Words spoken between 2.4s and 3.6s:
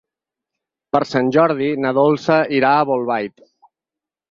irà a Bolbait.